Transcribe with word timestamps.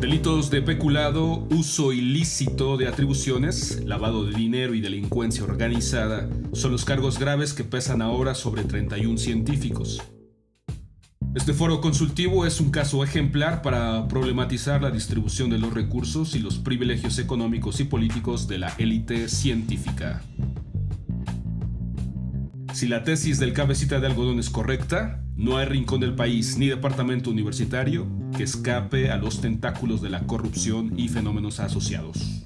Delitos 0.00 0.48
de 0.48 0.62
peculado, 0.62 1.46
uso 1.50 1.92
ilícito 1.92 2.78
de 2.78 2.88
atribuciones, 2.88 3.84
lavado 3.84 4.24
de 4.24 4.34
dinero 4.34 4.74
y 4.74 4.80
delincuencia 4.80 5.44
organizada 5.44 6.26
son 6.54 6.72
los 6.72 6.86
cargos 6.86 7.18
graves 7.18 7.52
que 7.52 7.64
pesan 7.64 8.00
ahora 8.00 8.34
sobre 8.34 8.64
31 8.64 9.18
científicos. 9.18 10.00
Este 11.34 11.52
foro 11.52 11.82
consultivo 11.82 12.46
es 12.46 12.62
un 12.62 12.70
caso 12.70 13.04
ejemplar 13.04 13.60
para 13.60 14.08
problematizar 14.08 14.80
la 14.80 14.90
distribución 14.90 15.50
de 15.50 15.58
los 15.58 15.74
recursos 15.74 16.34
y 16.34 16.38
los 16.38 16.56
privilegios 16.56 17.18
económicos 17.18 17.78
y 17.80 17.84
políticos 17.84 18.48
de 18.48 18.56
la 18.56 18.72
élite 18.78 19.28
científica. 19.28 20.22
Si 22.72 22.88
la 22.88 23.04
tesis 23.04 23.38
del 23.38 23.52
cabecita 23.52 24.00
de 24.00 24.06
algodón 24.06 24.38
es 24.38 24.48
correcta, 24.48 25.22
no 25.36 25.58
hay 25.58 25.66
rincón 25.66 26.00
del 26.00 26.14
país 26.14 26.56
ni 26.56 26.68
departamento 26.68 27.30
universitario 27.30 28.19
escape 28.42 29.10
a 29.10 29.16
los 29.16 29.40
tentáculos 29.40 30.02
de 30.02 30.10
la 30.10 30.26
corrupción 30.26 30.98
y 30.98 31.08
fenómenos 31.08 31.60
asociados. 31.60 32.44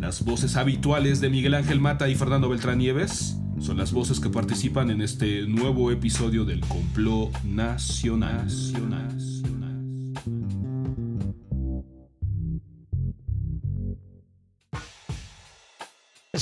Las 0.00 0.24
voces 0.24 0.56
habituales 0.56 1.20
de 1.20 1.28
Miguel 1.28 1.54
Ángel 1.54 1.80
Mata 1.80 2.08
y 2.08 2.14
Fernando 2.14 2.48
Beltrán 2.48 2.78
Nieves 2.78 3.36
son 3.60 3.76
las 3.76 3.92
voces 3.92 4.20
que 4.20 4.30
participan 4.30 4.90
en 4.90 5.02
este 5.02 5.46
nuevo 5.46 5.90
episodio 5.90 6.44
del 6.44 6.60
Complot 6.60 7.42
Nacional. 7.42 8.46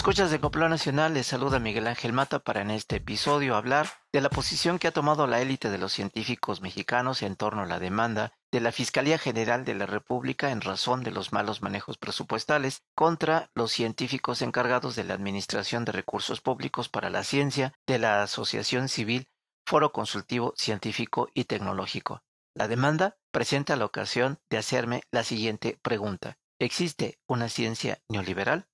Escuchas 0.06 0.30
de 0.30 0.38
Complot 0.38 0.70
Nacional, 0.70 1.15
les 1.15 1.27
saluda 1.27 1.59
Miguel 1.59 1.88
Ángel 1.88 2.12
Mata 2.12 2.38
para 2.38 2.60
en 2.60 2.70
este 2.70 2.95
episodio 2.95 3.56
hablar 3.56 3.88
de 4.12 4.20
la 4.20 4.30
posición 4.30 4.78
que 4.78 4.87
ha 4.87 4.92
tomado 4.92 5.27
la 5.27 5.41
élite 5.41 5.69
de 5.69 5.78
los 5.78 5.92
científicos 5.92 6.61
mexicanos 6.61 7.22
en 7.22 7.34
torno 7.34 7.62
a 7.62 7.67
la 7.67 7.81
demanda 7.81 8.33
de 8.53 8.61
la 8.61 8.70
Fiscalía 8.70 9.19
General 9.19 9.64
de 9.64 9.75
la 9.75 9.84
República 9.84 10.53
en 10.53 10.61
razón 10.61 11.03
de 11.03 11.11
los 11.11 11.33
malos 11.33 11.61
manejos 11.61 11.98
presupuestales 11.98 12.84
contra 12.94 13.50
los 13.53 13.72
científicos 13.72 14.42
encargados 14.42 14.94
de 14.94 15.03
la 15.03 15.14
Administración 15.14 15.84
de 15.84 15.91
Recursos 15.91 16.41
Públicos 16.41 16.88
para 16.88 17.11
la 17.11 17.25
Ciencia 17.25 17.72
de 17.84 17.98
la 17.98 18.22
Asociación 18.22 18.88
Civil 18.88 19.27
Foro 19.66 19.91
Consultivo 19.91 20.55
Científico 20.56 21.31
y 21.34 21.47
Tecnológico. 21.47 22.22
La 22.55 22.69
demanda 22.69 23.16
presenta 23.33 23.75
la 23.75 23.86
ocasión 23.86 24.38
de 24.50 24.59
hacerme 24.59 25.03
la 25.11 25.25
siguiente 25.25 25.81
pregunta. 25.83 26.38
¿Existe 26.61 27.19
una 27.27 27.48
ciencia 27.48 27.98
neoliberal? 28.09 28.69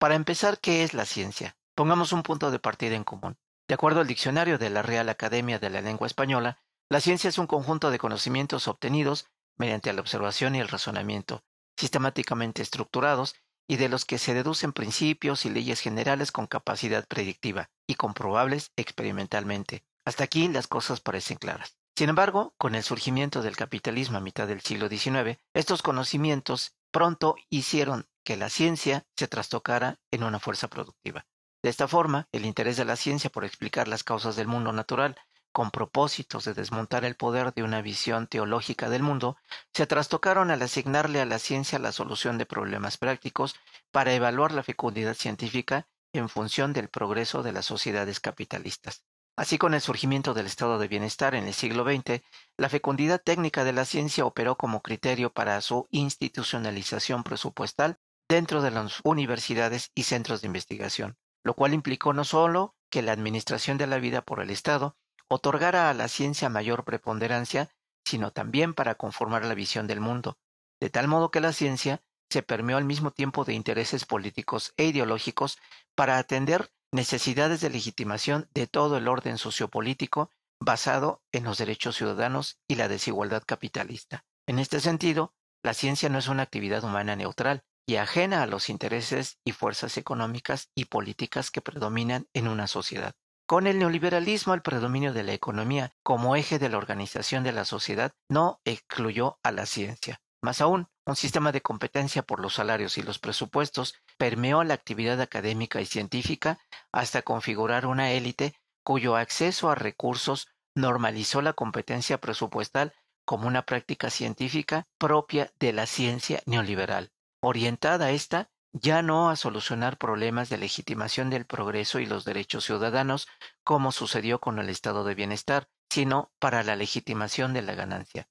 Para 0.00 0.14
empezar, 0.14 0.60
¿qué 0.60 0.82
es 0.82 0.94
la 0.94 1.04
ciencia? 1.04 1.58
Pongamos 1.74 2.14
un 2.14 2.22
punto 2.22 2.50
de 2.50 2.58
partida 2.58 2.96
en 2.96 3.04
común. 3.04 3.36
De 3.68 3.74
acuerdo 3.74 4.00
al 4.00 4.06
diccionario 4.06 4.56
de 4.56 4.70
la 4.70 4.80
Real 4.80 5.10
Academia 5.10 5.58
de 5.58 5.68
la 5.68 5.82
Lengua 5.82 6.06
Española, 6.06 6.58
la 6.88 7.02
ciencia 7.02 7.28
es 7.28 7.36
un 7.36 7.46
conjunto 7.46 7.90
de 7.90 7.98
conocimientos 7.98 8.66
obtenidos 8.66 9.26
mediante 9.58 9.92
la 9.92 10.00
observación 10.00 10.54
y 10.54 10.60
el 10.60 10.68
razonamiento, 10.68 11.44
sistemáticamente 11.76 12.62
estructurados 12.62 13.34
y 13.68 13.76
de 13.76 13.90
los 13.90 14.06
que 14.06 14.16
se 14.16 14.32
deducen 14.32 14.72
principios 14.72 15.44
y 15.44 15.50
leyes 15.50 15.80
generales 15.80 16.32
con 16.32 16.46
capacidad 16.46 17.06
predictiva 17.06 17.68
y 17.86 17.96
comprobables 17.96 18.72
experimentalmente. 18.76 19.84
Hasta 20.06 20.24
aquí 20.24 20.48
las 20.48 20.66
cosas 20.66 21.00
parecen 21.00 21.36
claras. 21.36 21.76
Sin 21.94 22.08
embargo, 22.08 22.54
con 22.56 22.74
el 22.74 22.84
surgimiento 22.84 23.42
del 23.42 23.54
capitalismo 23.54 24.16
a 24.16 24.22
mitad 24.22 24.48
del 24.48 24.62
siglo 24.62 24.88
XIX, 24.88 25.38
estos 25.52 25.82
conocimientos 25.82 26.74
pronto 26.90 27.36
hicieron 27.50 28.08
que 28.24 28.36
la 28.36 28.48
ciencia 28.48 29.04
se 29.16 29.28
trastocara 29.28 29.98
en 30.10 30.22
una 30.22 30.38
fuerza 30.38 30.68
productiva. 30.68 31.26
De 31.62 31.68
esta 31.68 31.88
forma, 31.88 32.28
el 32.32 32.46
interés 32.46 32.76
de 32.76 32.84
la 32.84 32.96
ciencia 32.96 33.30
por 33.30 33.44
explicar 33.44 33.86
las 33.86 34.04
causas 34.04 34.36
del 34.36 34.46
mundo 34.46 34.72
natural, 34.72 35.16
con 35.52 35.70
propósitos 35.70 36.44
de 36.44 36.54
desmontar 36.54 37.04
el 37.04 37.16
poder 37.16 37.52
de 37.52 37.62
una 37.62 37.82
visión 37.82 38.26
teológica 38.28 38.88
del 38.88 39.02
mundo, 39.02 39.36
se 39.74 39.86
trastocaron 39.86 40.50
al 40.50 40.62
asignarle 40.62 41.20
a 41.20 41.26
la 41.26 41.38
ciencia 41.38 41.78
la 41.78 41.92
solución 41.92 42.38
de 42.38 42.46
problemas 42.46 42.96
prácticos 42.96 43.56
para 43.90 44.14
evaluar 44.14 44.52
la 44.52 44.62
fecundidad 44.62 45.14
científica 45.14 45.88
en 46.12 46.28
función 46.28 46.72
del 46.72 46.88
progreso 46.88 47.42
de 47.42 47.52
las 47.52 47.66
sociedades 47.66 48.20
capitalistas. 48.20 49.04
Así 49.36 49.58
con 49.58 49.74
el 49.74 49.80
surgimiento 49.80 50.34
del 50.34 50.46
estado 50.46 50.78
de 50.78 50.88
bienestar 50.88 51.34
en 51.34 51.46
el 51.46 51.54
siglo 51.54 51.84
XX, 51.84 52.22
la 52.56 52.68
fecundidad 52.68 53.22
técnica 53.22 53.64
de 53.64 53.72
la 53.72 53.84
ciencia 53.84 54.24
operó 54.26 54.56
como 54.56 54.82
criterio 54.82 55.32
para 55.32 55.60
su 55.60 55.86
institucionalización 55.90 57.22
presupuestal 57.22 57.98
dentro 58.30 58.62
de 58.62 58.70
las 58.70 59.00
universidades 59.02 59.90
y 59.92 60.04
centros 60.04 60.40
de 60.40 60.46
investigación, 60.46 61.18
lo 61.42 61.54
cual 61.54 61.74
implicó 61.74 62.12
no 62.12 62.22
solo 62.22 62.76
que 62.88 63.02
la 63.02 63.10
administración 63.10 63.76
de 63.76 63.88
la 63.88 63.98
vida 63.98 64.22
por 64.22 64.38
el 64.38 64.50
Estado 64.50 64.96
otorgara 65.26 65.90
a 65.90 65.94
la 65.94 66.06
ciencia 66.06 66.48
mayor 66.48 66.84
preponderancia, 66.84 67.70
sino 68.04 68.30
también 68.30 68.72
para 68.72 68.94
conformar 68.94 69.44
la 69.44 69.54
visión 69.54 69.88
del 69.88 69.98
mundo, 69.98 70.38
de 70.80 70.90
tal 70.90 71.08
modo 71.08 71.32
que 71.32 71.40
la 71.40 71.52
ciencia 71.52 72.04
se 72.30 72.44
permeó 72.44 72.76
al 72.76 72.84
mismo 72.84 73.10
tiempo 73.10 73.44
de 73.44 73.54
intereses 73.54 74.06
políticos 74.06 74.74
e 74.76 74.84
ideológicos 74.84 75.58
para 75.96 76.16
atender 76.16 76.70
necesidades 76.92 77.60
de 77.60 77.70
legitimación 77.70 78.48
de 78.54 78.68
todo 78.68 78.96
el 78.96 79.08
orden 79.08 79.38
sociopolítico 79.38 80.30
basado 80.60 81.20
en 81.32 81.42
los 81.42 81.58
derechos 81.58 81.96
ciudadanos 81.96 82.60
y 82.68 82.76
la 82.76 82.86
desigualdad 82.86 83.42
capitalista. 83.44 84.24
En 84.46 84.60
este 84.60 84.78
sentido, 84.78 85.34
la 85.64 85.74
ciencia 85.74 86.08
no 86.08 86.18
es 86.18 86.28
una 86.28 86.44
actividad 86.44 86.84
humana 86.84 87.16
neutral, 87.16 87.64
y 87.90 87.96
ajena 87.96 88.44
a 88.44 88.46
los 88.46 88.68
intereses 88.68 89.40
y 89.44 89.50
fuerzas 89.50 89.96
económicas 89.96 90.70
y 90.76 90.84
políticas 90.84 91.50
que 91.50 91.60
predominan 91.60 92.28
en 92.34 92.46
una 92.46 92.68
sociedad. 92.68 93.16
Con 93.48 93.66
el 93.66 93.80
neoliberalismo, 93.80 94.54
el 94.54 94.62
predominio 94.62 95.12
de 95.12 95.24
la 95.24 95.32
economía 95.32 95.92
como 96.04 96.36
eje 96.36 96.60
de 96.60 96.68
la 96.68 96.78
organización 96.78 97.42
de 97.42 97.50
la 97.50 97.64
sociedad 97.64 98.12
no 98.28 98.60
excluyó 98.64 99.40
a 99.42 99.50
la 99.50 99.66
ciencia. 99.66 100.20
Más 100.40 100.60
aún, 100.60 100.86
un 101.04 101.16
sistema 101.16 101.50
de 101.50 101.62
competencia 101.62 102.22
por 102.22 102.38
los 102.38 102.54
salarios 102.54 102.96
y 102.96 103.02
los 103.02 103.18
presupuestos 103.18 103.96
permeó 104.16 104.62
la 104.62 104.74
actividad 104.74 105.20
académica 105.20 105.80
y 105.80 105.86
científica 105.86 106.60
hasta 106.92 107.22
configurar 107.22 107.86
una 107.86 108.12
élite 108.12 108.54
cuyo 108.84 109.16
acceso 109.16 109.68
a 109.68 109.74
recursos 109.74 110.46
normalizó 110.76 111.42
la 111.42 111.54
competencia 111.54 112.20
presupuestal 112.20 112.94
como 113.24 113.48
una 113.48 113.62
práctica 113.62 114.10
científica 114.10 114.86
propia 114.96 115.52
de 115.58 115.72
la 115.72 115.86
ciencia 115.86 116.40
neoliberal 116.46 117.10
orientada 117.40 118.10
esta 118.10 118.50
ya 118.72 119.02
no 119.02 119.30
a 119.30 119.36
solucionar 119.36 119.98
problemas 119.98 120.48
de 120.48 120.58
legitimación 120.58 121.28
del 121.30 121.44
progreso 121.44 121.98
y 121.98 122.06
los 122.06 122.24
derechos 122.24 122.64
ciudadanos, 122.64 123.26
como 123.64 123.90
sucedió 123.90 124.40
con 124.40 124.58
el 124.58 124.68
estado 124.68 125.02
de 125.02 125.14
bienestar, 125.14 125.68
sino 125.88 126.30
para 126.38 126.62
la 126.62 126.76
legitimación 126.76 127.52
de 127.52 127.62
la 127.62 127.74
ganancia. 127.74 128.28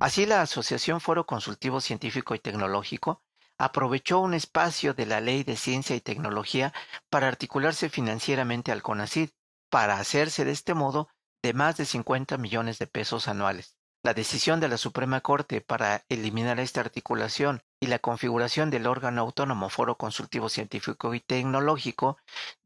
Así 0.00 0.26
la 0.26 0.42
Asociación 0.42 1.00
Foro 1.00 1.26
Consultivo 1.26 1.80
Científico 1.80 2.34
y 2.34 2.38
Tecnológico 2.38 3.22
aprovechó 3.56 4.20
un 4.20 4.34
espacio 4.34 4.94
de 4.94 5.06
la 5.06 5.20
Ley 5.20 5.42
de 5.42 5.56
Ciencia 5.56 5.96
y 5.96 6.00
Tecnología 6.00 6.72
para 7.10 7.26
articularse 7.26 7.88
financieramente 7.88 8.70
al 8.70 8.82
CONACID, 8.82 9.30
para 9.68 9.98
hacerse 9.98 10.44
de 10.44 10.52
este 10.52 10.74
modo 10.74 11.08
de 11.42 11.54
más 11.54 11.76
de 11.76 11.84
50 11.84 12.36
millones 12.38 12.78
de 12.78 12.86
pesos 12.86 13.28
anuales. 13.28 13.76
La 14.04 14.14
decisión 14.14 14.60
de 14.60 14.68
la 14.68 14.78
Suprema 14.78 15.20
Corte 15.20 15.60
para 15.60 16.04
eliminar 16.08 16.60
esta 16.60 16.80
articulación 16.80 17.62
y 17.80 17.88
la 17.88 17.98
configuración 17.98 18.70
del 18.70 18.86
órgano 18.86 19.22
autónomo 19.22 19.68
Foro 19.70 19.96
Consultivo 19.96 20.48
Científico 20.48 21.14
y 21.14 21.20
Tecnológico 21.20 22.16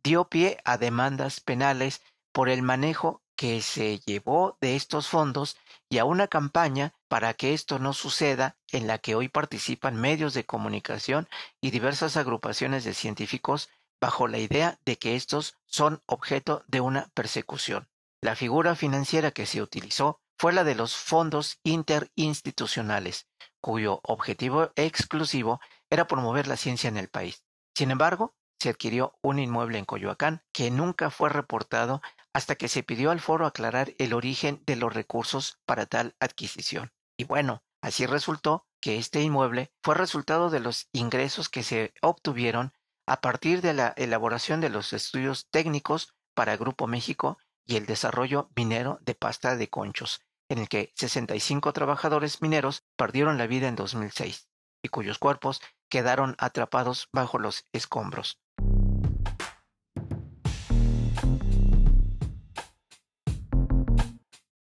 dio 0.03 0.28
pie 0.28 0.59
a 0.65 0.77
demandas 0.77 1.41
penales 1.41 2.03
por 2.32 2.49
el 2.49 2.62
manejo 2.62 3.22
que 3.37 3.62
se 3.62 3.99
llevó 4.00 4.56
de 4.61 4.77
estos 4.77 5.09
fondos 5.09 5.56
y 5.88 5.99
a 5.99 6.05
una 6.05 6.29
campaña 6.29 6.94
para 7.08 7.35
que 7.35 7.55
esto 7.55 7.79
no 7.79 7.93
suceda 7.93 8.56
en 8.70 8.87
la 8.87 8.99
que 8.99 9.14
hoy 9.14 9.29
participan 9.29 9.96
medios 9.96 10.35
de 10.35 10.44
comunicación 10.44 11.29
y 11.61 11.70
diversas 11.70 12.17
agrupaciones 12.17 12.85
de 12.85 12.94
científicos 12.94 13.70
bajo 14.00 14.29
la 14.29 14.38
idea 14.38 14.79
de 14.85 14.96
que 14.96 15.17
estos 15.17 15.56
son 15.67 16.02
objeto 16.06 16.64
de 16.67 16.81
una 16.81 17.11
persecución. 17.14 17.88
La 18.24 18.36
figura 18.36 18.76
financiera 18.76 19.32
que 19.32 19.46
se 19.46 19.60
utilizó 19.60 20.20
fue 20.38 20.52
la 20.52 20.62
de 20.62 20.76
los 20.76 20.94
fondos 20.94 21.58
interinstitucionales, 21.64 23.26
cuyo 23.60 23.98
objetivo 24.04 24.70
exclusivo 24.76 25.60
era 25.90 26.06
promover 26.06 26.46
la 26.46 26.56
ciencia 26.56 26.86
en 26.86 26.98
el 26.98 27.08
país. 27.08 27.42
Sin 27.76 27.90
embargo, 27.90 28.36
se 28.60 28.69
adquirió 28.69 29.19
un 29.22 29.40
inmueble 29.40 29.78
en 29.78 29.84
Coyoacán 29.84 30.44
que 30.52 30.70
nunca 30.70 31.10
fue 31.10 31.30
reportado 31.30 32.00
hasta 32.32 32.54
que 32.54 32.69
se 32.69 32.84
pidió 32.84 33.10
al 33.10 33.19
foro 33.19 33.44
aclarar 33.44 33.92
el 33.98 34.14
origen 34.14 34.62
de 34.66 34.76
los 34.76 34.94
recursos 34.94 35.58
para 35.66 35.86
tal 35.86 36.14
adquisición. 36.20 36.92
Y 37.19 37.24
bueno, 37.24 37.64
así 37.82 38.06
resultó 38.06 38.69
que 38.80 38.98
este 38.98 39.20
inmueble 39.20 39.72
fue 39.82 39.96
resultado 39.96 40.48
de 40.48 40.60
los 40.60 40.88
ingresos 40.92 41.48
que 41.48 41.64
se 41.64 41.92
obtuvieron 42.02 42.72
a 43.04 43.20
partir 43.20 43.62
de 43.62 43.74
la 43.74 43.88
elaboración 43.96 44.60
de 44.60 44.70
los 44.70 44.92
estudios 44.92 45.48
técnicos 45.50 46.14
para 46.34 46.56
Grupo 46.56 46.86
México 46.86 47.38
y 47.67 47.76
el 47.76 47.87
desarrollo 47.87 48.50
minero 48.56 48.99
de 49.03 49.14
pasta 49.14 49.56
de 49.56 49.69
conchos, 49.69 50.20
en 50.49 50.59
el 50.59 50.69
que 50.69 50.93
65 50.97 51.73
trabajadores 51.73 52.43
mineros 52.43 52.85
perdieron 52.97 53.38
la 53.38 53.47
vida 53.47 53.69
en 53.69 53.76
2006 53.76 54.49
y 54.82 54.88
cuyos 54.88 55.19
cuerpos 55.19 55.61
quedaron 55.88 56.35
atrapados 56.38 57.09
bajo 57.12 57.38
los 57.38 57.67
escombros. 57.73 58.41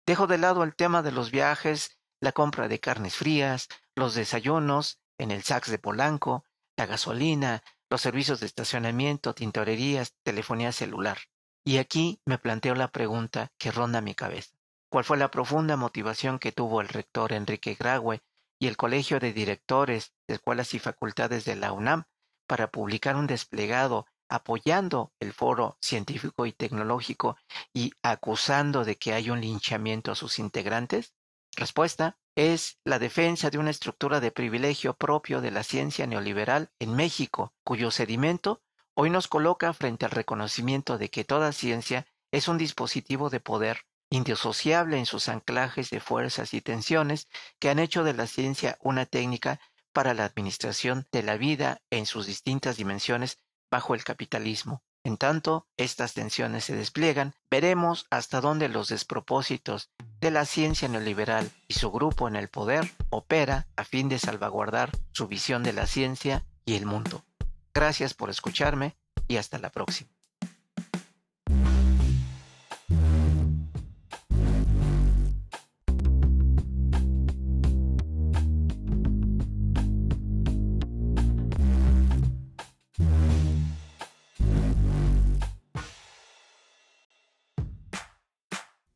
Dejo 0.06 0.28
de 0.28 0.38
lado 0.38 0.63
el 0.63 0.75
tema 0.75 1.01
de 1.01 1.12
los 1.12 1.31
viajes, 1.31 1.98
la 2.19 2.34
compra 2.34 2.68
de 2.68 2.80
carnes 2.80 3.16
frías, 3.16 3.69
los 3.96 4.16
desayunos 4.16 5.00
en 5.18 5.31
el 5.31 5.44
Saks 5.44 5.72
de 5.72 5.80
Polanco, 5.80 6.46
la 6.78 6.86
gasolina, 6.86 7.63
los 7.89 8.01
servicios 8.01 8.39
de 8.39 8.48
estacionamiento, 8.48 9.34
tintorerías, 9.34 10.13
telefonía 10.24 10.72
celular. 10.72 11.19
Y 11.65 11.77
aquí 11.77 12.19
me 12.25 12.38
planteo 12.38 12.75
la 12.75 12.89
pregunta 12.89 13.51
que 13.57 13.71
ronda 13.71 14.01
mi 14.01 14.15
cabeza. 14.15 14.56
¿Cuál 14.89 15.06
fue 15.06 15.18
la 15.18 15.31
profunda 15.31 15.77
motivación 15.77 16.38
que 16.38 16.51
tuvo 16.51 16.81
el 16.81 16.89
rector 16.89 17.31
Enrique 17.31 17.75
Graue 17.80 18.21
y 18.60 18.68
el 18.68 18.77
Colegio 18.77 19.19
de 19.19 19.33
Directores 19.33 20.13
de 20.27 20.36
Escuelas 20.36 20.74
y 20.74 20.80
Facultades 20.80 21.45
de 21.45 21.56
la 21.56 21.71
UNAM 21.71 22.04
para 22.48 22.69
publicar 22.69 23.15
un 23.15 23.27
desplegado 23.27 24.06
apoyando 24.30 25.13
el 25.19 25.31
foro 25.31 25.77
científico 25.81 26.45
y 26.45 26.51
tecnológico 26.51 27.38
y 27.74 27.92
acusando 28.04 28.83
de 28.83 28.98
que 28.98 29.13
hay 29.13 29.30
un 29.30 29.42
linchamiento 29.42 30.12
a 30.12 30.15
sus 30.15 30.39
integrantes? 30.39 31.13
Respuesta 31.56 32.18
es 32.36 32.80
la 32.83 33.00
defensa 33.00 33.50
de 33.50 33.60
una 33.60 33.69
estructura 33.69 34.19
de 34.19 34.31
privilegio 34.31 34.95
propio 34.95 35.39
de 35.39 35.51
la 35.51 35.63
ciencia 35.63 36.07
neoliberal 36.07 36.71
en 36.80 36.95
México, 36.95 37.54
cuyo 37.63 37.92
sedimento 37.92 38.62
hoy 38.95 39.10
nos 39.10 39.28
coloca 39.28 39.74
frente 39.74 40.06
al 40.06 40.12
reconocimiento 40.12 40.98
de 40.98 41.10
que 41.10 41.24
toda 41.24 41.51
ciencia 41.51 42.06
es 42.31 42.48
un 42.48 42.57
dispositivo 42.57 43.30
de 43.30 43.40
poder 43.40 43.86
indisociable 44.10 44.98
en 44.98 45.06
sus 45.06 45.28
anclajes 45.28 45.90
de 45.90 46.00
fuerzas 46.00 46.54
y 46.54 46.62
tensiones 46.62 47.28
que 47.60 47.69
han 47.69 47.80
hecho 47.80 48.04
de 48.04 48.13
la 48.13 48.28
ciencia 48.28 48.78
una 48.81 49.06
técnica 49.06 49.60
para 49.92 50.13
la 50.13 50.25
administración 50.25 51.07
de 51.12 51.24
la 51.24 51.38
vida 51.38 51.81
en 51.90 52.06
sus 52.06 52.28
distintas 52.28 52.78
dimensiones 52.78 53.40
bajo 53.72 53.95
el 53.95 54.04
capitalismo. 54.04 54.84
En 55.04 55.18
tanto 55.18 55.68
estas 55.78 56.13
tensiones 56.13 56.63
se 56.63 56.75
despliegan, 56.75 57.36
veremos 57.51 58.06
hasta 58.10 58.39
dónde 58.39 58.69
los 58.69 58.88
despropósitos 58.88 59.92
de 60.22 60.31
la 60.31 60.46
ciencia 60.46 60.88
neoliberal 60.88 61.51
y 61.68 61.74
su 61.74 61.92
grupo 61.92 62.28
en 62.28 62.36
el 62.36 62.50
poder 62.50 62.89
opera 63.10 63.68
a 63.75 63.84
fin 63.84 64.07
de 64.07 64.19
salvaguardar 64.19 64.92
su 65.12 65.28
visión 65.28 65.63
de 65.63 65.74
la 65.74 65.88
ciencia 65.88 66.46
y 66.66 66.75
el 66.75 66.86
mundo. 66.86 67.25
Gracias 67.74 68.14
por 68.14 68.30
escucharme 68.30 68.96
y 69.28 69.38
hasta 69.38 69.58
la 69.58 69.72
próxima. 69.72 70.10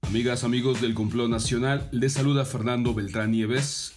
Amigas, 0.03 0.43
amigos 0.43 0.81
del 0.81 0.93
complot 0.93 1.29
nacional, 1.29 1.89
les 1.91 2.13
saluda 2.13 2.45
Fernando 2.45 2.93
Beltrán 2.93 3.31
Nieves. 3.31 3.96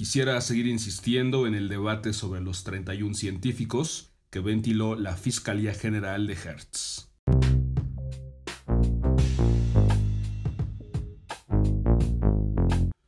Quisiera 0.00 0.40
seguir 0.40 0.66
insistiendo 0.66 1.46
en 1.46 1.54
el 1.54 1.68
debate 1.68 2.14
sobre 2.14 2.40
los 2.40 2.64
31 2.64 3.12
científicos 3.12 4.14
que 4.30 4.40
ventiló 4.40 4.94
la 4.94 5.14
Fiscalía 5.14 5.74
General 5.74 6.26
de 6.26 6.32
Hertz. 6.32 7.10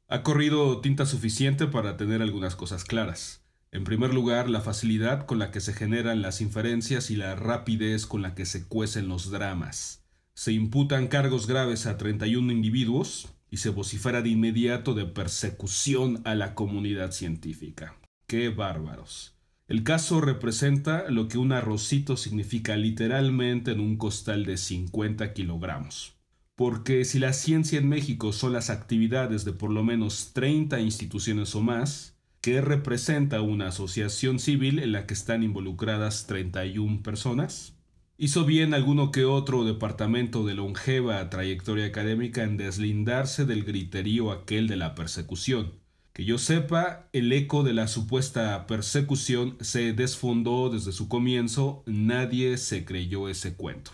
Ha 0.06 0.22
corrido 0.22 0.82
tinta 0.82 1.06
suficiente 1.06 1.66
para 1.66 1.96
tener 1.96 2.20
algunas 2.20 2.56
cosas 2.56 2.84
claras. 2.84 3.42
En 3.70 3.84
primer 3.84 4.12
lugar, 4.12 4.50
la 4.50 4.60
facilidad 4.60 5.24
con 5.24 5.38
la 5.38 5.50
que 5.50 5.62
se 5.62 5.72
generan 5.72 6.20
las 6.20 6.42
inferencias 6.42 7.10
y 7.10 7.16
la 7.16 7.34
rapidez 7.36 8.04
con 8.04 8.20
la 8.20 8.34
que 8.34 8.44
se 8.44 8.68
cuecen 8.68 9.08
los 9.08 9.30
dramas. 9.30 10.04
Se 10.34 10.52
imputan 10.52 11.08
cargos 11.08 11.46
graves 11.46 11.86
a 11.86 11.96
31 11.96 12.52
individuos 12.52 13.32
y 13.52 13.58
se 13.58 13.68
vocifera 13.68 14.22
de 14.22 14.30
inmediato 14.30 14.94
de 14.94 15.04
persecución 15.04 16.22
a 16.24 16.34
la 16.34 16.54
comunidad 16.54 17.12
científica. 17.12 17.98
¡Qué 18.26 18.48
bárbaros! 18.48 19.36
El 19.68 19.84
caso 19.84 20.22
representa 20.22 21.10
lo 21.10 21.28
que 21.28 21.36
un 21.36 21.52
arrocito 21.52 22.16
significa 22.16 22.76
literalmente 22.76 23.72
en 23.72 23.80
un 23.80 23.98
costal 23.98 24.46
de 24.46 24.56
50 24.56 25.34
kilogramos. 25.34 26.14
Porque 26.56 27.04
si 27.04 27.18
la 27.18 27.34
ciencia 27.34 27.78
en 27.78 27.90
México 27.90 28.32
son 28.32 28.54
las 28.54 28.70
actividades 28.70 29.44
de 29.44 29.52
por 29.52 29.70
lo 29.70 29.84
menos 29.84 30.32
30 30.32 30.80
instituciones 30.80 31.54
o 31.54 31.60
más, 31.60 32.16
¿qué 32.40 32.62
representa 32.62 33.42
una 33.42 33.68
asociación 33.68 34.38
civil 34.38 34.78
en 34.78 34.92
la 34.92 35.06
que 35.06 35.12
están 35.12 35.42
involucradas 35.42 36.26
31 36.26 37.02
personas? 37.02 37.74
Hizo 38.22 38.44
bien 38.44 38.72
alguno 38.72 39.10
que 39.10 39.24
otro 39.24 39.64
departamento 39.64 40.46
de 40.46 40.54
longeva 40.54 41.28
trayectoria 41.28 41.86
académica 41.86 42.44
en 42.44 42.56
deslindarse 42.56 43.46
del 43.46 43.64
griterío 43.64 44.30
aquel 44.30 44.68
de 44.68 44.76
la 44.76 44.94
persecución. 44.94 45.72
Que 46.12 46.24
yo 46.24 46.38
sepa, 46.38 47.08
el 47.12 47.32
eco 47.32 47.64
de 47.64 47.72
la 47.72 47.88
supuesta 47.88 48.68
persecución 48.68 49.56
se 49.60 49.92
desfondó 49.92 50.70
desde 50.70 50.92
su 50.92 51.08
comienzo, 51.08 51.82
nadie 51.84 52.58
se 52.58 52.84
creyó 52.84 53.28
ese 53.28 53.56
cuento. 53.56 53.90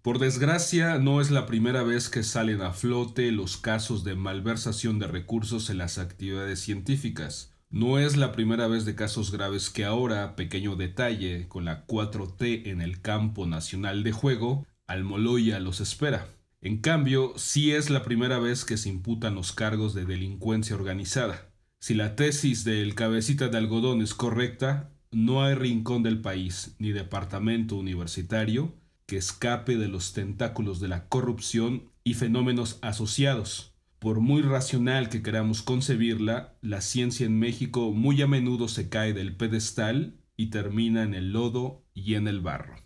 Por 0.00 0.18
desgracia, 0.18 0.96
no 0.96 1.20
es 1.20 1.30
la 1.30 1.44
primera 1.44 1.82
vez 1.82 2.08
que 2.08 2.22
salen 2.22 2.62
a 2.62 2.72
flote 2.72 3.30
los 3.32 3.58
casos 3.58 4.02
de 4.02 4.14
malversación 4.14 4.98
de 4.98 5.08
recursos 5.08 5.68
en 5.68 5.76
las 5.76 5.98
actividades 5.98 6.60
científicas. 6.60 7.52
No 7.70 7.98
es 7.98 8.16
la 8.16 8.32
primera 8.32 8.66
vez 8.66 8.86
de 8.86 8.94
casos 8.94 9.30
graves 9.30 9.68
que 9.68 9.84
ahora, 9.84 10.36
pequeño 10.36 10.74
detalle, 10.74 11.48
con 11.48 11.66
la 11.66 11.86
4T 11.86 12.66
en 12.66 12.80
el 12.80 13.02
campo 13.02 13.46
nacional 13.46 14.02
de 14.02 14.12
juego, 14.12 14.66
Almoloya 14.86 15.60
los 15.60 15.80
espera. 15.80 16.28
En 16.62 16.78
cambio, 16.78 17.34
sí 17.36 17.72
es 17.72 17.90
la 17.90 18.02
primera 18.02 18.38
vez 18.38 18.64
que 18.64 18.78
se 18.78 18.88
imputan 18.88 19.34
los 19.34 19.52
cargos 19.52 19.92
de 19.92 20.06
delincuencia 20.06 20.74
organizada. 20.74 21.50
Si 21.78 21.92
la 21.92 22.16
tesis 22.16 22.64
del 22.64 22.94
cabecita 22.94 23.48
de 23.48 23.58
algodón 23.58 24.00
es 24.00 24.14
correcta, 24.14 24.90
no 25.10 25.42
hay 25.44 25.54
rincón 25.54 26.02
del 26.02 26.22
país 26.22 26.74
ni 26.78 26.92
departamento 26.92 27.76
universitario 27.76 28.74
que 29.04 29.18
escape 29.18 29.76
de 29.76 29.88
los 29.88 30.14
tentáculos 30.14 30.80
de 30.80 30.88
la 30.88 31.06
corrupción 31.08 31.90
y 32.02 32.14
fenómenos 32.14 32.78
asociados. 32.80 33.67
Por 33.98 34.20
muy 34.20 34.42
racional 34.42 35.08
que 35.08 35.22
queramos 35.22 35.62
concebirla, 35.62 36.56
la 36.60 36.80
ciencia 36.80 37.26
en 37.26 37.36
México 37.36 37.90
muy 37.92 38.22
a 38.22 38.28
menudo 38.28 38.68
se 38.68 38.88
cae 38.88 39.12
del 39.12 39.34
pedestal 39.34 40.20
y 40.36 40.50
termina 40.50 41.02
en 41.02 41.14
el 41.14 41.32
lodo 41.32 41.84
y 41.94 42.14
en 42.14 42.28
el 42.28 42.40
barro. 42.40 42.76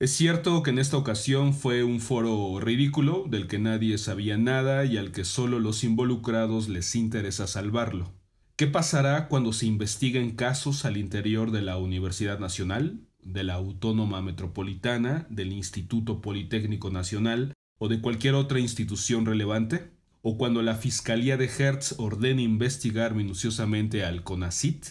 Es 0.00 0.10
cierto 0.10 0.64
que 0.64 0.70
en 0.70 0.80
esta 0.80 0.96
ocasión 0.96 1.54
fue 1.54 1.84
un 1.84 2.00
foro 2.00 2.58
ridículo 2.58 3.26
del 3.28 3.46
que 3.46 3.60
nadie 3.60 3.96
sabía 3.96 4.36
nada 4.36 4.84
y 4.84 4.96
al 4.96 5.12
que 5.12 5.24
solo 5.24 5.60
los 5.60 5.84
involucrados 5.84 6.68
les 6.68 6.96
interesa 6.96 7.46
salvarlo. 7.46 8.12
¿Qué 8.56 8.66
pasará 8.66 9.28
cuando 9.28 9.52
se 9.52 9.66
investiguen 9.66 10.32
casos 10.32 10.84
al 10.84 10.96
interior 10.96 11.52
de 11.52 11.62
la 11.62 11.78
Universidad 11.78 12.40
Nacional, 12.40 13.06
de 13.22 13.44
la 13.44 13.54
Autónoma 13.54 14.20
Metropolitana, 14.20 15.26
del 15.30 15.52
Instituto 15.52 16.20
Politécnico 16.20 16.90
Nacional 16.90 17.54
o 17.78 17.88
de 17.88 18.00
cualquier 18.00 18.34
otra 18.34 18.58
institución 18.58 19.26
relevante? 19.26 19.95
O 20.28 20.36
cuando 20.36 20.60
la 20.60 20.74
Fiscalía 20.74 21.36
de 21.36 21.46
Hertz 21.46 21.94
ordene 21.98 22.42
investigar 22.42 23.14
minuciosamente 23.14 24.04
al 24.04 24.24
CONACIT? 24.24 24.84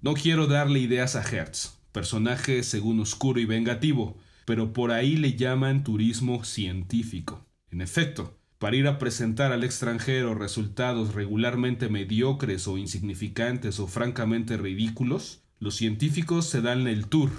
No 0.00 0.14
quiero 0.14 0.46
darle 0.46 0.78
ideas 0.78 1.16
a 1.16 1.22
Hertz, 1.22 1.82
personaje 1.92 2.62
según 2.62 2.98
oscuro 2.98 3.40
y 3.40 3.44
vengativo, 3.44 4.16
pero 4.46 4.72
por 4.72 4.90
ahí 4.90 5.16
le 5.18 5.36
llaman 5.36 5.84
turismo 5.84 6.44
científico. 6.44 7.46
En 7.70 7.82
efecto, 7.82 8.38
para 8.56 8.74
ir 8.74 8.86
a 8.86 8.98
presentar 8.98 9.52
al 9.52 9.64
extranjero 9.64 10.34
resultados 10.34 11.12
regularmente 11.12 11.90
mediocres 11.90 12.66
o 12.66 12.78
insignificantes 12.78 13.80
o 13.80 13.86
francamente 13.86 14.56
ridículos, 14.56 15.42
los 15.58 15.76
científicos 15.76 16.46
se 16.46 16.62
dan 16.62 16.86
el 16.86 17.06
tour. 17.06 17.30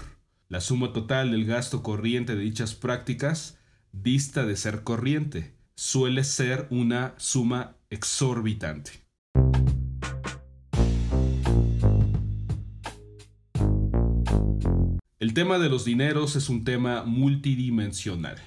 La 0.48 0.62
suma 0.62 0.94
total 0.94 1.32
del 1.32 1.46
gasto 1.46 1.82
corriente 1.82 2.36
de 2.36 2.44
dichas 2.44 2.76
prácticas 2.76 3.58
dista 3.94 4.46
de 4.46 4.56
ser 4.56 4.84
corriente, 4.84 5.56
suele 5.84 6.24
ser 6.24 6.68
una 6.70 7.16
suma 7.18 7.76
exorbitante. 7.90 9.04
El 15.18 15.34
tema 15.34 15.58
de 15.58 15.70
los 15.70 15.84
dineros 15.84 16.36
es 16.36 16.50
un 16.50 16.64
tema 16.66 17.04
multidimensional. 17.04 18.38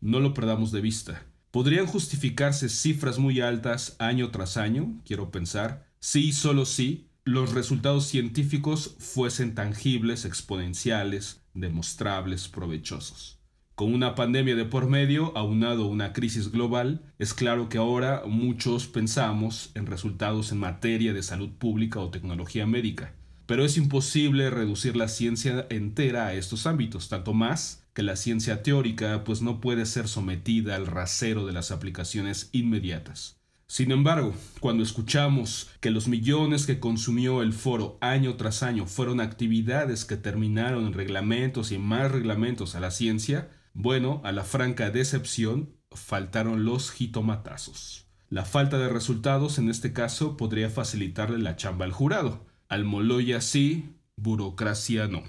No 0.00 0.20
lo 0.20 0.32
perdamos 0.32 0.70
de 0.70 0.80
vista. 0.80 1.26
Podrían 1.50 1.86
justificarse 1.86 2.68
cifras 2.68 3.18
muy 3.18 3.40
altas 3.40 3.96
año 3.98 4.30
tras 4.30 4.56
año, 4.56 5.02
quiero 5.04 5.32
pensar, 5.32 5.88
si 5.98 6.32
solo 6.32 6.64
si 6.66 7.08
los 7.24 7.52
resultados 7.52 8.06
científicos 8.06 8.94
fuesen 9.00 9.56
tangibles, 9.56 10.24
exponenciales, 10.24 11.40
demostrables, 11.52 12.46
provechosos. 12.46 13.35
Con 13.76 13.92
una 13.92 14.14
pandemia 14.14 14.56
de 14.56 14.64
por 14.64 14.88
medio, 14.88 15.36
aunado 15.36 15.84
a 15.84 15.88
una 15.88 16.14
crisis 16.14 16.50
global, 16.50 17.02
es 17.18 17.34
claro 17.34 17.68
que 17.68 17.76
ahora 17.76 18.22
muchos 18.26 18.86
pensamos 18.86 19.70
en 19.74 19.84
resultados 19.84 20.50
en 20.50 20.56
materia 20.56 21.12
de 21.12 21.22
salud 21.22 21.50
pública 21.50 22.00
o 22.00 22.08
tecnología 22.08 22.66
médica. 22.66 23.12
Pero 23.44 23.66
es 23.66 23.76
imposible 23.76 24.48
reducir 24.48 24.96
la 24.96 25.08
ciencia 25.08 25.66
entera 25.68 26.28
a 26.28 26.32
estos 26.32 26.66
ámbitos, 26.66 27.10
tanto 27.10 27.34
más 27.34 27.84
que 27.92 28.02
la 28.02 28.16
ciencia 28.16 28.62
teórica 28.62 29.24
pues 29.24 29.42
no 29.42 29.60
puede 29.60 29.84
ser 29.84 30.08
sometida 30.08 30.74
al 30.74 30.86
rasero 30.86 31.44
de 31.44 31.52
las 31.52 31.70
aplicaciones 31.70 32.48
inmediatas. 32.52 33.36
Sin 33.66 33.90
embargo, 33.90 34.34
cuando 34.60 34.84
escuchamos 34.84 35.68
que 35.80 35.90
los 35.90 36.08
millones 36.08 36.64
que 36.64 36.80
consumió 36.80 37.42
el 37.42 37.52
foro 37.52 37.98
año 38.00 38.36
tras 38.36 38.62
año 38.62 38.86
fueron 38.86 39.20
actividades 39.20 40.06
que 40.06 40.16
terminaron 40.16 40.86
en 40.86 40.94
reglamentos 40.94 41.72
y 41.72 41.78
más 41.78 42.10
reglamentos 42.10 42.74
a 42.74 42.80
la 42.80 42.90
ciencia, 42.90 43.50
bueno, 43.78 44.22
a 44.24 44.32
la 44.32 44.42
franca 44.42 44.90
decepción 44.90 45.76
faltaron 45.92 46.64
los 46.64 46.90
jitomatazos. 46.90 48.06
La 48.30 48.46
falta 48.46 48.78
de 48.78 48.88
resultados 48.88 49.58
en 49.58 49.68
este 49.68 49.92
caso 49.92 50.38
podría 50.38 50.70
facilitarle 50.70 51.38
la 51.38 51.56
chamba 51.56 51.84
al 51.84 51.92
jurado. 51.92 52.46
Almoloya 52.68 53.42
sí, 53.42 53.90
burocracia 54.16 55.08
no. 55.08 55.24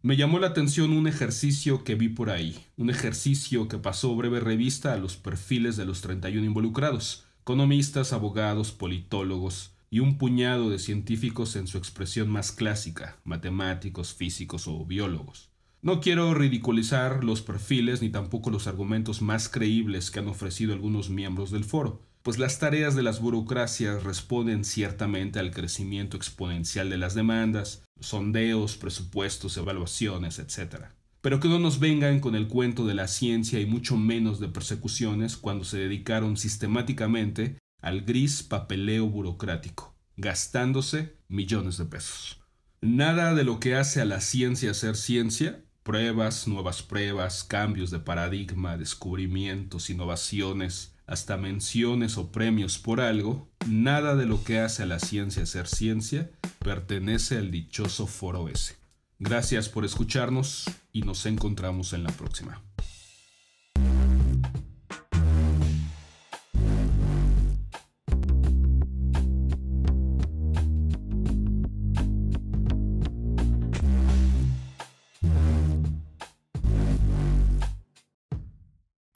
Me 0.00 0.16
llamó 0.16 0.38
la 0.38 0.46
atención 0.46 0.92
un 0.92 1.08
ejercicio 1.08 1.82
que 1.82 1.96
vi 1.96 2.08
por 2.08 2.30
ahí, 2.30 2.56
un 2.76 2.88
ejercicio 2.88 3.66
que 3.66 3.78
pasó 3.78 4.14
breve 4.14 4.38
revista 4.38 4.92
a 4.92 4.96
los 4.96 5.16
perfiles 5.16 5.76
de 5.76 5.86
los 5.86 6.02
31 6.02 6.46
involucrados, 6.46 7.24
economistas, 7.40 8.12
abogados, 8.12 8.70
politólogos, 8.70 9.75
y 9.96 10.00
un 10.00 10.18
puñado 10.18 10.68
de 10.68 10.78
científicos 10.78 11.56
en 11.56 11.66
su 11.66 11.78
expresión 11.78 12.28
más 12.28 12.52
clásica, 12.52 13.16
matemáticos, 13.24 14.12
físicos 14.12 14.68
o 14.68 14.84
biólogos. 14.84 15.48
No 15.80 16.02
quiero 16.02 16.34
ridiculizar 16.34 17.24
los 17.24 17.40
perfiles 17.40 18.02
ni 18.02 18.10
tampoco 18.10 18.50
los 18.50 18.66
argumentos 18.66 19.22
más 19.22 19.48
creíbles 19.48 20.10
que 20.10 20.18
han 20.18 20.28
ofrecido 20.28 20.74
algunos 20.74 21.08
miembros 21.08 21.50
del 21.50 21.64
foro, 21.64 22.02
pues 22.22 22.38
las 22.38 22.58
tareas 22.58 22.94
de 22.94 23.04
las 23.04 23.22
burocracias 23.22 24.04
responden 24.04 24.66
ciertamente 24.66 25.38
al 25.38 25.50
crecimiento 25.50 26.18
exponencial 26.18 26.90
de 26.90 26.98
las 26.98 27.14
demandas, 27.14 27.82
sondeos, 27.98 28.76
presupuestos, 28.76 29.56
evaluaciones, 29.56 30.38
etc. 30.38 30.88
Pero 31.22 31.40
que 31.40 31.48
no 31.48 31.58
nos 31.58 31.80
vengan 31.80 32.20
con 32.20 32.34
el 32.34 32.48
cuento 32.48 32.86
de 32.86 32.92
la 32.92 33.08
ciencia 33.08 33.60
y 33.60 33.64
mucho 33.64 33.96
menos 33.96 34.40
de 34.40 34.48
persecuciones 34.48 35.38
cuando 35.38 35.64
se 35.64 35.78
dedicaron 35.78 36.36
sistemáticamente 36.36 37.56
al 37.86 38.00
gris 38.00 38.42
papeleo 38.42 39.06
burocrático, 39.06 39.94
gastándose 40.16 41.14
millones 41.28 41.78
de 41.78 41.84
pesos. 41.84 42.40
Nada 42.80 43.32
de 43.32 43.44
lo 43.44 43.60
que 43.60 43.76
hace 43.76 44.00
a 44.00 44.04
la 44.04 44.20
ciencia 44.20 44.74
ser 44.74 44.96
ciencia, 44.96 45.64
pruebas, 45.84 46.48
nuevas 46.48 46.82
pruebas, 46.82 47.44
cambios 47.44 47.92
de 47.92 48.00
paradigma, 48.00 48.76
descubrimientos, 48.76 49.88
innovaciones, 49.88 50.96
hasta 51.06 51.36
menciones 51.36 52.18
o 52.18 52.32
premios 52.32 52.76
por 52.78 53.00
algo, 53.00 53.48
nada 53.68 54.16
de 54.16 54.26
lo 54.26 54.42
que 54.42 54.58
hace 54.58 54.82
a 54.82 54.86
la 54.86 54.98
ciencia 54.98 55.46
ser 55.46 55.68
ciencia 55.68 56.32
pertenece 56.58 57.38
al 57.38 57.52
dichoso 57.52 58.08
foro 58.08 58.48
S. 58.48 58.74
Gracias 59.20 59.68
por 59.68 59.84
escucharnos 59.84 60.64
y 60.92 61.02
nos 61.02 61.24
encontramos 61.24 61.92
en 61.92 62.02
la 62.02 62.10
próxima. 62.10 62.65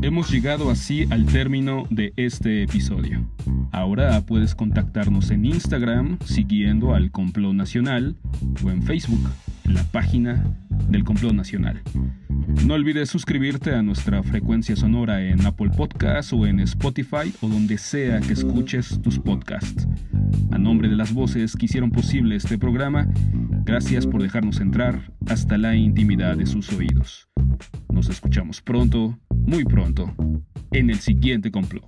Hemos 0.03 0.31
llegado 0.31 0.71
así 0.71 1.07
al 1.11 1.27
término 1.27 1.85
de 1.91 2.15
este 2.17 2.63
episodio. 2.63 3.31
Ahora 3.71 4.19
puedes 4.23 4.55
contactarnos 4.55 5.31
en 5.31 5.45
Instagram 5.45 6.19
siguiendo 6.25 6.95
al 6.95 7.11
Complot 7.11 7.53
Nacional 7.53 8.17
o 8.65 8.71
en 8.71 8.83
Facebook, 8.83 9.21
la 9.65 9.85
página 9.85 10.43
del 10.89 11.05
Complot 11.05 11.35
Nacional. 11.35 11.83
No 12.65 12.75
olvides 12.75 13.11
suscribirte 13.11 13.75
a 13.75 13.83
nuestra 13.83 14.23
frecuencia 14.23 14.75
sonora 14.75 15.23
en 15.23 15.45
Apple 15.45 15.71
Podcasts 15.77 16.33
o 16.33 16.47
en 16.47 16.61
Spotify 16.61 17.35
o 17.43 17.49
donde 17.49 17.77
sea 17.77 18.21
que 18.21 18.33
escuches 18.33 19.03
tus 19.03 19.19
podcasts. 19.19 19.87
A 20.51 20.57
nombre 20.57 20.89
de 20.89 20.97
las 20.97 21.13
voces 21.13 21.55
que 21.57 21.67
hicieron 21.67 21.91
posible 21.91 22.37
este 22.37 22.57
programa, 22.57 23.07
gracias 23.65 24.07
por 24.07 24.23
dejarnos 24.23 24.61
entrar 24.61 25.13
hasta 25.29 25.59
la 25.59 25.77
intimidad 25.77 26.39
de 26.39 26.47
sus 26.47 26.73
oídos. 26.73 27.29
Nos 27.93 28.09
escuchamos 28.09 28.63
pronto 28.63 29.19
muy 29.47 29.65
pronto 29.65 30.15
en 30.73 30.91
el 30.91 30.99
siguiente 31.01 31.51
complot. 31.51 31.85